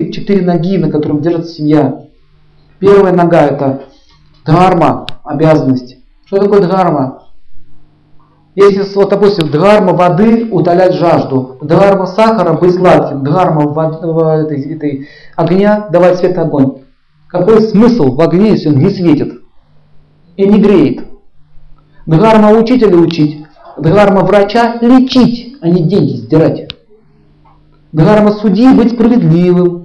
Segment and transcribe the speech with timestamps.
[0.00, 2.06] четыре ноги, на которых держится семья.
[2.80, 3.84] Первая нога это
[4.44, 5.98] дхарма, обязанность.
[6.26, 7.22] Что такое дхарма?
[8.56, 13.72] Если, вот, допустим, дхарма воды утолять жажду, дхарма сахара быть сладким, дхарма
[14.42, 16.82] этой, этой, огня давать свет огонь.
[17.28, 19.42] Какой смысл в огне, если он не светит
[20.36, 21.04] и не греет?
[22.06, 23.46] Дхарма учителя учить,
[23.78, 26.68] дхарма врача лечить, а не деньги сдирать.
[27.92, 29.83] Дхарма судьи быть справедливым.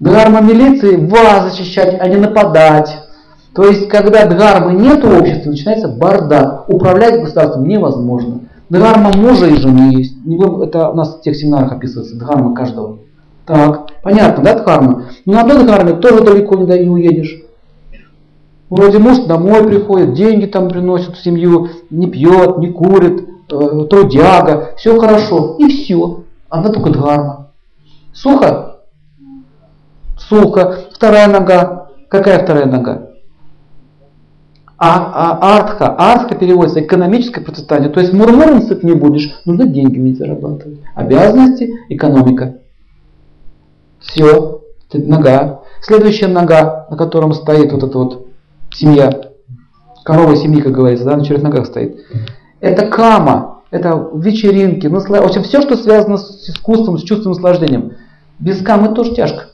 [0.00, 2.96] Дхарма милиции вас защищать, а не нападать.
[3.54, 6.68] То есть, когда дхармы нет в обществе, начинается бардак.
[6.68, 8.40] Управлять государством невозможно.
[8.68, 10.14] Дхарма мужа и жены есть.
[10.62, 12.98] Это у нас в тех семинарах описывается, дхарма каждого.
[13.46, 15.04] Так, понятно, да, дхарма?
[15.24, 17.42] Но на одной дхарме тоже далеко не уедешь.
[18.70, 24.74] Вроде муж домой приходит, деньги там приносит в семью, не пьет, не курит, э, трудяга,
[24.76, 25.56] все хорошо.
[25.58, 26.24] И все.
[26.50, 27.48] Одна только дхарма.
[28.12, 28.67] Сухо?
[30.28, 30.84] Сухо.
[30.92, 31.88] Вторая нога.
[32.08, 33.08] Какая вторая нога?
[34.80, 37.90] А, а артха, артха переводится экономическое процветание.
[37.90, 40.78] То есть мурмурницать не будешь, нужно деньги мне зарабатывать.
[40.94, 42.58] Обязанности, экономика.
[43.98, 45.62] Все, нога.
[45.82, 48.28] Следующая нога, на котором стоит вот эта вот
[48.72, 49.10] семья,
[50.04, 51.98] корова семьи, как говорится, да, на четырех ногах стоит.
[52.60, 55.22] Это кама, это вечеринки, наслад...
[55.22, 57.94] в общем, все, что связано с искусством, с чувством наслаждением.
[58.38, 59.46] Без камы тоже тяжко.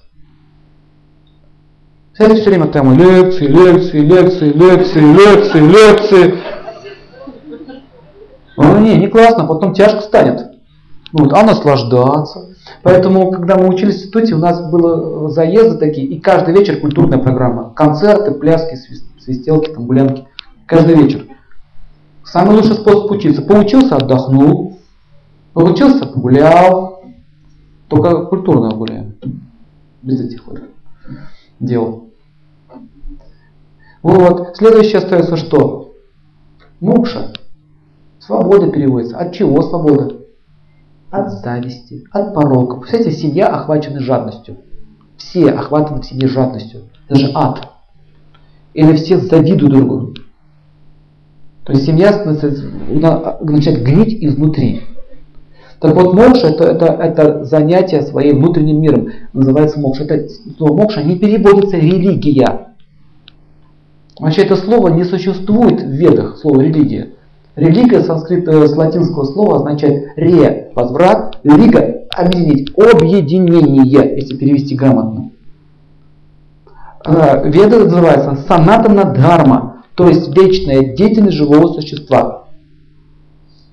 [2.16, 6.38] Сядете все время там лекции, лекции, лекции, лекции, лекции, лекции.
[8.56, 10.52] Ну не, не классно, потом тяжко станет.
[11.12, 12.54] Вот, а наслаждаться.
[12.82, 17.18] Поэтому, когда мы учились в институте, у нас было заезды такие, и каждый вечер культурная
[17.18, 17.70] программа.
[17.70, 18.76] Концерты, пляски,
[19.18, 20.24] свистелки, там, гулянки.
[20.66, 21.26] Каждый вечер.
[22.24, 23.42] Самый лучший способ учиться.
[23.42, 24.78] Поучился, отдохнул.
[25.52, 27.02] Поучился, погулял.
[27.88, 29.16] Только культурно гуляем.
[30.02, 30.60] Без этих вот
[31.60, 32.03] дел.
[34.04, 34.54] Вот.
[34.58, 35.94] Следующее остается что?
[36.78, 37.32] Мукша.
[38.18, 39.16] Свобода переводится.
[39.16, 40.16] От чего свобода?
[41.10, 42.84] От зависти, от пороков.
[42.84, 44.58] Кстати, семья охвачена жадностью.
[45.16, 46.82] Все охвачены в семье жадностью.
[47.08, 47.70] Это же ад.
[48.74, 50.14] Или все завидуют друг другу.
[51.64, 54.82] То есть семья начинает гнить изнутри.
[55.80, 59.08] Так вот, мокша это, это, это занятие своим внутренним миром.
[59.32, 60.04] Называется мокша.
[60.04, 60.28] Это
[60.58, 62.73] слово мокша не переводится религия.
[64.24, 67.10] Вообще это слово не существует в ведах, слово религия.
[67.56, 75.30] Религия санскрит, э, с латинского слова означает ре, возврат, лига, объединить, объединение, если перевести грамотно.
[77.04, 82.44] Э, веда называется санатана дхарма, то есть вечная деятельность живого существа.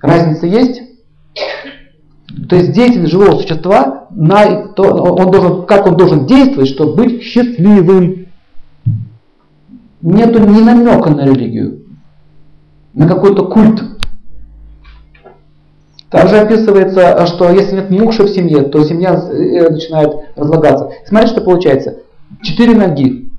[0.02, 0.82] Разница есть?
[2.50, 7.22] То есть деятельность живого существа, на, то, он должен, как он должен действовать, чтобы быть
[7.22, 8.21] счастливым.
[10.02, 11.82] Нету ни намека на религию,
[12.92, 13.82] на какой-то культ.
[16.10, 20.90] Также описывается, что если нет мукши в семье, то семья э, начинает разлагаться.
[21.06, 21.98] Смотрите, что получается.
[22.42, 23.30] Четыре ноги.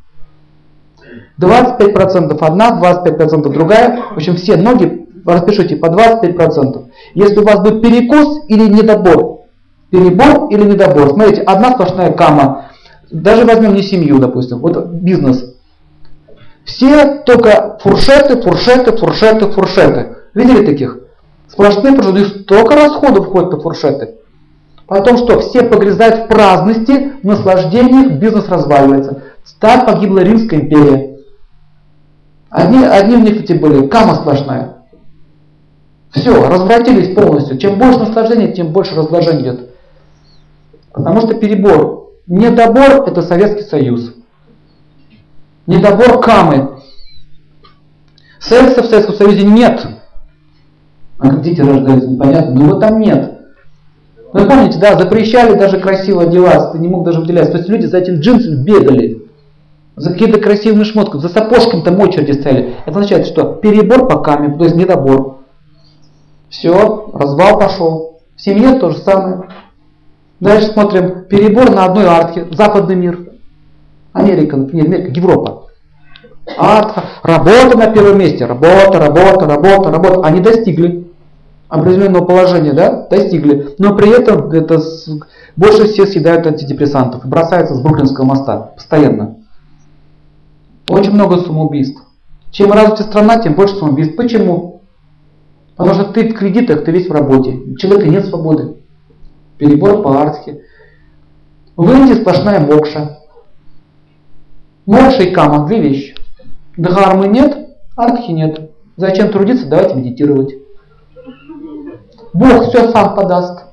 [1.40, 4.02] 25% одна, 25% другая.
[4.12, 6.86] В общем, все ноги распишите по 25%.
[7.14, 9.42] Если у вас будет перекос или недобор,
[9.90, 12.68] перебор или недобор, смотрите, одна сплошная кама,
[13.12, 15.53] даже возьмем не семью, допустим, вот бизнес.
[16.66, 20.18] Все только фуршеты, фуршеты, фуршеты, фуршеты.
[20.34, 21.00] Видели таких?
[21.48, 24.16] Сплошные продают столько расходов входит на фуршеты.
[24.88, 25.40] Потом что?
[25.40, 29.24] Все погрязают в праздности, в наслаждениях, бизнес разваливается.
[29.60, 31.18] Так погибла Римская империя.
[32.50, 34.78] Одни, одни у них эти были, кама сплошная.
[36.12, 37.58] Все, развратились полностью.
[37.58, 39.70] Чем больше наслаждения, тем больше разложения идет.
[40.94, 42.12] Потому что перебор.
[42.28, 44.14] Недобор– это Советский Союз.
[45.66, 46.80] Недобор камы.
[48.40, 49.86] Секса в Советском Союзе нет.
[51.20, 52.54] А как дети рождаются, непонятно.
[52.54, 53.40] Но его там нет.
[54.34, 57.52] Вы помните, да, запрещали даже красиво одеваться, ты не мог даже выделяться.
[57.52, 59.22] То есть люди за этим джинсом бегали.
[59.96, 62.74] За какие-то красивые шмотки, за сапожками там очереди стояли.
[62.86, 65.38] Это означает, что перебор по каме, то есть недобор.
[66.50, 68.22] Все, развал пошел.
[68.36, 69.50] В семье то же самое.
[70.40, 71.26] Дальше смотрим.
[71.26, 72.48] Перебор на одной артке.
[72.52, 73.33] Западный мир.
[74.14, 75.64] Америка, например, Америка, Европа.
[76.58, 77.04] Артха.
[77.24, 78.46] Работа на первом месте.
[78.46, 80.22] Работа, работа, работа, работа.
[80.28, 81.08] Они достигли
[81.68, 83.08] определенного положения, да?
[83.10, 83.76] Достигли.
[83.80, 84.80] Но при этом это
[85.56, 87.26] больше всех съедают антидепрессантов.
[87.26, 88.74] Бросаются с Бруклинского моста.
[88.76, 89.38] Постоянно.
[90.90, 92.02] Очень много самоубийств.
[92.52, 94.16] Чем развитая страна, тем больше самоубийств.
[94.16, 94.82] Почему?
[95.76, 97.52] Потому что ты в кредитах, ты весь в работе.
[97.52, 98.76] У человека нет свободы.
[99.58, 100.62] Перебор по артхе.
[101.76, 103.23] В Индии сплошная мокша.
[104.86, 106.16] Мокша и кама– две вещи.
[106.78, 108.72] Дхармы нет, артхи нет.
[108.98, 109.68] Зачем трудиться?
[109.68, 110.54] Давайте медитировать.
[112.34, 113.64] Бог все сам подаст.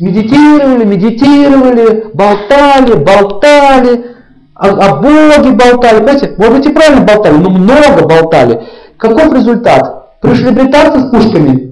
[0.00, 4.16] Медитировали, медитировали, болтали, болтали,
[4.54, 6.34] о, о Боге болтали, понимаете?
[6.38, 8.62] Может быть и правильно болтали, но много болтали.
[8.96, 10.20] Каков результат?
[10.20, 11.68] Пришли британцы с пушками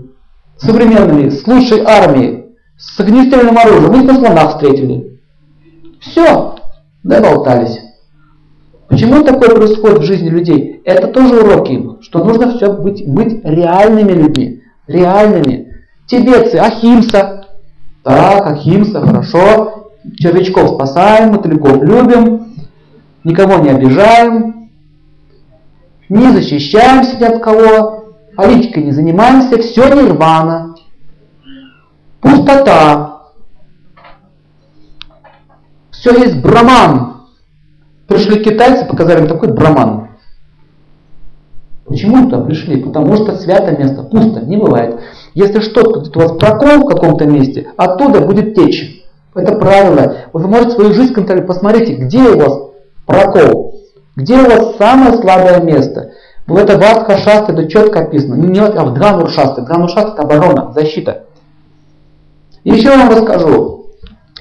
[0.56, 5.20] современными, с лучшей армией, с огнестрельным оружием, мы их на слонах встретили.
[6.00, 6.56] Все,
[7.02, 7.78] доболтались.
[8.88, 10.80] Почему такое происходит в жизни людей?
[10.84, 14.62] Это тоже уроки им, что нужно все быть, быть реальными людьми.
[14.86, 15.74] Реальными.
[16.06, 17.46] Тибетцы, Ахимса.
[18.04, 19.90] Так, Ахимса, хорошо.
[20.16, 22.54] Червячков спасаем, мотыльков любим.
[23.24, 24.70] Никого не обижаем.
[26.08, 28.14] Не защищаемся ни от кого.
[28.36, 29.58] Политикой не занимаемся.
[29.58, 30.76] Все нирвана.
[32.20, 33.22] Пустота.
[35.90, 37.15] Все есть браман.
[38.06, 40.08] Пришли китайцы, показали им такой браман.
[41.86, 42.82] Почему туда пришли?
[42.82, 45.00] Потому что святое место пусто, не бывает.
[45.34, 49.04] Если что-то, у вас прокол в каком-то месте, оттуда будет течь.
[49.34, 50.16] Это правило.
[50.32, 51.48] Вы можете свою жизнь контролировать.
[51.48, 52.70] Посмотрите, где у вас
[53.04, 53.80] прокол,
[54.16, 56.12] где у вас самое слабое место.
[56.46, 58.34] В это Вастха Шаста это четко описано.
[58.34, 59.62] Не а в Дганур Шаста.
[59.62, 61.24] Дганур Шаста это оборона, защита.
[62.64, 63.75] Еще вам расскажу.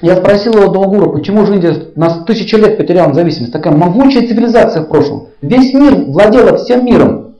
[0.02, 3.52] Я спросил его Долгура, почему же Индия на тысячи лет потеряла независимость?
[3.52, 5.28] Такая могучая цивилизация в прошлом.
[5.40, 7.36] Весь мир владела всем миром.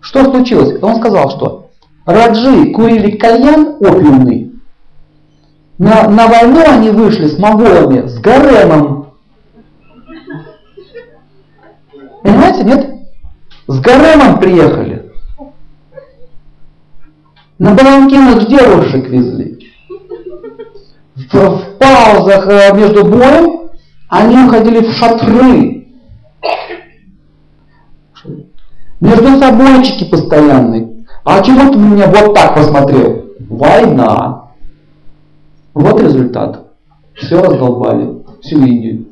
[0.00, 0.80] Что случилось?
[0.82, 1.70] Он сказал, что
[2.04, 4.52] Раджи курили кальян опиумный.
[5.78, 9.08] На, на войну они вышли с моголами, с гаремом.
[12.22, 12.90] Понимаете, нет?
[13.66, 15.10] С гаремом приехали.
[17.58, 19.55] На баланкинах девушек везли
[21.30, 23.70] в, в паузах э, между боем
[24.08, 25.88] они уходили в шатры.
[29.00, 31.04] Между собойчики постоянные.
[31.24, 33.24] А чего ты меня вот так посмотрел?
[33.48, 34.50] Война.
[35.74, 36.66] Вот результат.
[37.14, 38.22] Все раздолбали.
[38.42, 39.06] Всю Индию.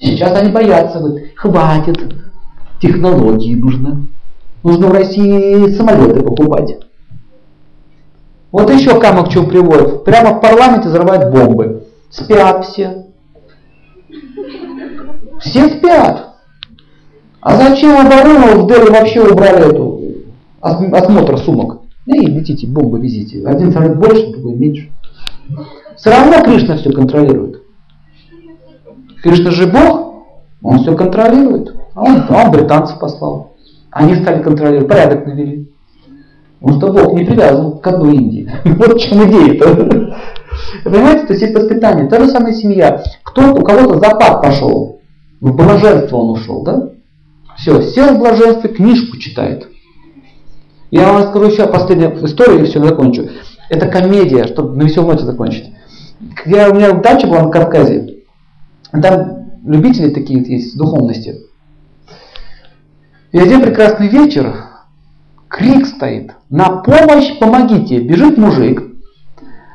[0.00, 1.00] Сейчас они боятся.
[1.00, 2.14] Говорят, хватит.
[2.80, 4.06] Технологии нужно.
[4.62, 6.85] Нужно в России самолеты покупать.
[8.58, 10.02] Вот еще камок чего приводит.
[10.04, 11.88] Прямо в парламенте взрывают бомбы.
[12.08, 13.04] Спят все.
[15.40, 16.36] Все спят.
[17.42, 20.00] А зачем оборону в Дели вообще убрали эту
[20.62, 21.82] осмотр сумок?
[22.06, 23.46] И летите, бомбы везите.
[23.46, 24.90] Один самолет больше, другой меньше.
[25.98, 27.62] Все равно Кришна все контролирует.
[29.22, 30.24] Кришна же Бог,
[30.62, 31.76] он все контролирует.
[31.94, 33.52] А он, он британцев послал.
[33.90, 35.75] Они стали контролировать, порядок навели.
[36.66, 38.50] Потому что Бог не привязан к одной Индии.
[38.64, 40.16] Вот в чем идея-то.
[40.82, 42.08] Понимаете, то есть есть воспитание.
[42.08, 43.04] Та же самая семья.
[43.22, 45.00] Кто, у кого-то запад пошел.
[45.40, 46.88] В блаженство он ушел, да?
[47.56, 49.68] Все, сел в блаженстве, книжку читает.
[50.90, 53.28] Я вам расскажу еще последнюю историю и все закончу.
[53.70, 55.72] Это комедия, чтобы на веселой ноте закончить.
[56.46, 58.24] Я, у меня дача была на Кавказе.
[58.90, 61.42] Там любители такие есть духовности.
[63.30, 64.75] И один прекрасный вечер
[65.56, 66.32] Крик стоит.
[66.50, 67.98] На помощь помогите.
[68.00, 68.82] Бежит мужик.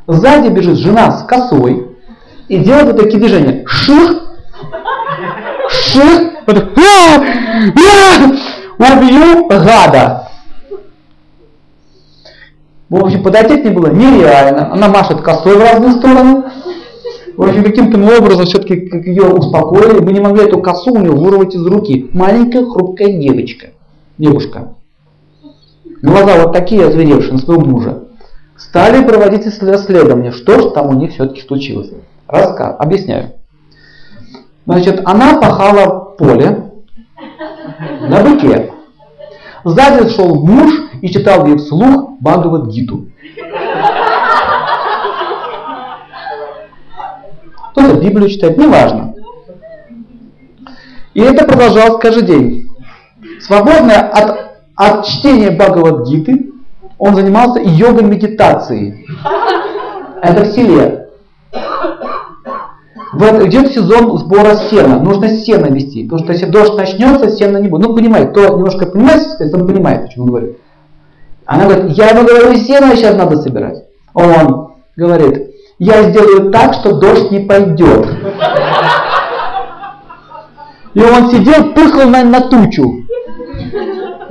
[0.05, 1.97] Сзади бежит жена с косой.
[2.47, 3.63] И делает вот такие движения.
[3.65, 4.21] Ших.
[5.69, 6.33] Ших.
[8.77, 10.27] Убью гада.
[12.89, 14.71] В общем, подойти к ней было нереально.
[14.71, 16.43] Она машет косой в разные стороны.
[17.37, 18.75] В общем, каким-то образом все-таки
[19.09, 19.99] ее успокоили.
[19.99, 22.07] Мы не могли эту косу у нее вырвать из руки.
[22.13, 23.69] Маленькая хрупкая девочка.
[24.19, 24.75] Девушка
[26.01, 28.03] глаза вот такие озверевшие на своего мужа,
[28.57, 31.91] стали проводить исследования, что же там у них все-таки случилось.
[32.27, 33.33] Рассказ, объясняю.
[34.65, 36.71] Значит, она пахала поле
[38.01, 38.73] на быке.
[39.63, 43.07] Сзади шел муж и читал ей вслух Бхагавад Гиту.
[47.71, 49.13] Кто-то Библию читает, неважно.
[51.13, 52.67] И это продолжалось каждый день.
[53.41, 54.50] Свободная от
[54.81, 56.53] от чтения Бхагавадгиты
[56.97, 59.05] он занимался йогой медитацией.
[60.23, 61.07] Это в селе.
[63.13, 64.99] В, идет сезон сбора сена.
[64.99, 66.03] Нужно сено вести.
[66.05, 67.87] Потому что если дождь начнется, сена не будет.
[67.87, 69.21] Ну, понимает, кто немножко понимает,
[69.53, 70.57] он понимает, о чем он говорит.
[71.45, 73.83] Она говорит, я ему говорю, сено сейчас надо собирать.
[74.15, 78.07] Он говорит, я сделаю так, что дождь не пойдет.
[80.93, 83.00] И он сидел, пыхал на, на тучу.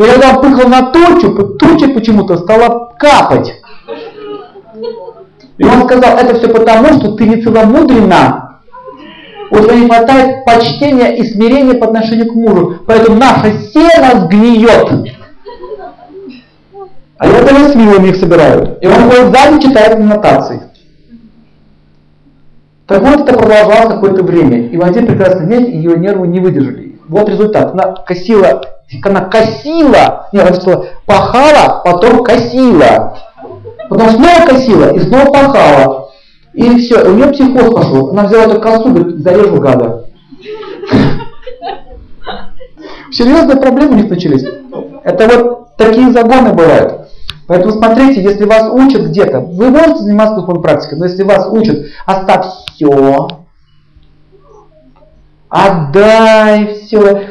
[0.01, 3.53] И когда он пыхал на тучу, туча почему-то стала капать.
[5.59, 8.61] И он сказал, это все потому, что ты не целомудрена.
[9.51, 12.79] У тебя не хватает почтения и смирения по отношению к мужу.
[12.87, 15.17] Поэтому наше сено сгниет.
[17.19, 18.83] А это с вилами их собирают.
[18.83, 20.63] И он ходит сзади, читает нотации.
[22.87, 24.69] Так вот, это продолжалось какое-то время.
[24.69, 26.80] И в один прекрасный день ее нервы не выдержали.
[27.11, 27.73] Вот результат.
[27.73, 28.63] Она косила,
[29.03, 33.19] она косила, нет, она сказала, пахала, потом косила.
[33.89, 36.11] Потом снова косила и снова пахала.
[36.53, 38.11] И все, у нее психоз пошел.
[38.11, 40.05] Она взяла эту косу, говорит, зарежу гада.
[43.11, 44.45] Серьезные проблемы у них начались.
[45.03, 47.09] Это вот такие загоны бывают.
[47.49, 51.87] Поэтому смотрите, если вас учат где-то, вы можете заниматься духовной практикой, но если вас учат,
[52.07, 53.27] оставь все,
[55.51, 57.29] отдай все,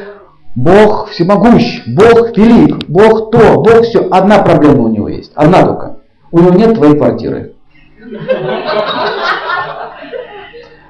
[0.54, 4.08] Бог всемогущ, Бог велик, Бог то, Бог все.
[4.10, 5.96] Одна проблема у него есть, одна только.
[6.30, 7.54] У него нет твоей квартиры.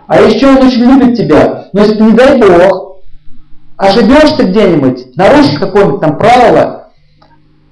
[0.06, 1.68] А еще он очень любит тебя.
[1.72, 2.96] Но если ты, не дай Бог,
[3.76, 6.80] ошибешься где-нибудь, нарушишь какое-нибудь там правило,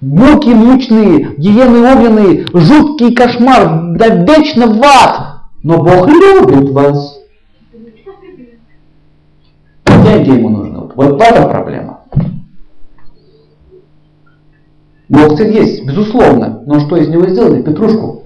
[0.00, 5.41] Муки мучные, гиены огненные, жуткий кошмар, да вечно в ад.
[5.65, 7.18] Но Бог любит вас.
[10.09, 10.79] Деньги ему нужны.
[10.95, 12.00] Вот в этом проблема.
[15.37, 16.62] Цель есть, безусловно.
[16.67, 17.62] Но что из него сделали?
[17.62, 18.25] Петрушку.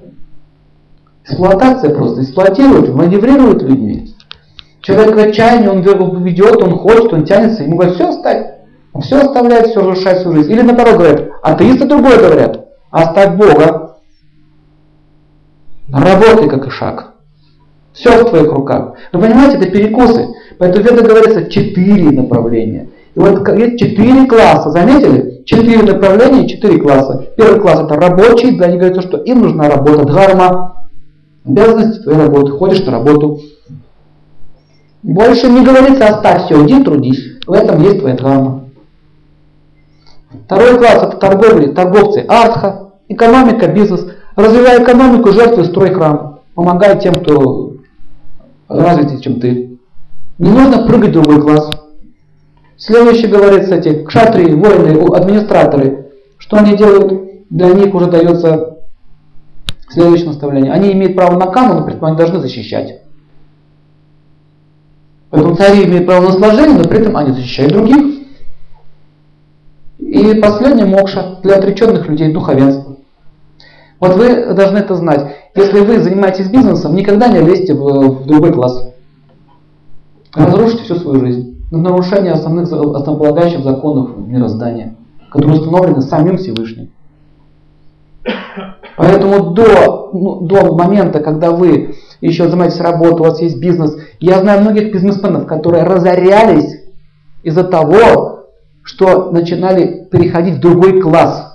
[1.25, 2.23] Эксплуатация просто.
[2.23, 4.15] Эксплуатируют, маневрируют людьми.
[4.81, 5.83] Человек в отчаянии, он
[6.25, 8.47] ведет, он хочет, он тянется, ему говорят, все оставь.
[9.01, 10.53] Все оставляет, все разрушает свою жизнь.
[10.53, 13.97] Или наоборот говорят, атеисты другое говорят, оставь Бога.
[15.89, 17.12] Работай как и шаг.
[17.93, 18.95] Все в твоих руках.
[19.13, 20.29] Вы понимаете, это перекосы.
[20.59, 22.89] Поэтому веда говорится четыре направления.
[23.15, 25.43] И вот есть четыре класса, заметили?
[25.45, 27.27] Четыре направления, четыре класса.
[27.37, 30.87] Первый класс это рабочий, да, они говорят, что им нужна работа, дхарма,
[31.47, 33.41] обязанности твоей работы, ходишь на работу.
[35.03, 37.41] Больше не говорится, оставь все, иди трудись.
[37.47, 38.65] В этом есть твоя дхарма.
[40.47, 44.07] Второй класс это торговли, торговцы, артха, экономика, бизнес.
[44.37, 46.41] Развивай экономику, жертвуй, строй храм.
[46.55, 47.72] Помогай тем, кто
[48.81, 49.79] развитый, чем ты.
[50.39, 51.71] Не нужно прыгать в другой класс.
[52.77, 56.11] Следующий говорится эти кшатрии, воины, администраторы.
[56.39, 57.49] Что они делают?
[57.51, 58.79] Для них уже дается
[59.89, 60.73] следующее наставление.
[60.73, 63.03] Они имеют право на каму, но при этом они должны защищать.
[65.31, 68.21] Поэтому цари имеют право на сложение, но при этом они защищают других.
[69.99, 72.97] И последнее мокша для отреченных людей духовенство.
[74.03, 75.37] Вот вы должны это знать.
[75.55, 78.93] Если вы занимаетесь бизнесом, никогда не лезьте в, в другой класс.
[80.35, 81.65] Разрушите всю свою жизнь.
[81.71, 84.97] На нарушение основных основополагающих законов мироздания,
[85.31, 86.91] которые установлены самим Всевышним.
[88.97, 94.41] Поэтому до, ну, до момента, когда вы еще занимаетесь работой, у вас есть бизнес, я
[94.41, 96.75] знаю многих бизнесменов, которые разорялись
[97.45, 98.49] из-за того,
[98.83, 101.52] что начинали переходить в другой класс.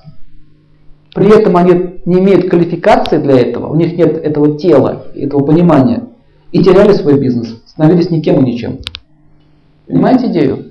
[1.17, 6.03] При этом они не имеют квалификации для этого, у них нет этого тела, этого понимания.
[6.51, 8.77] И теряли свой бизнес, становились никем и ничем.
[9.88, 10.66] Понимаете идею?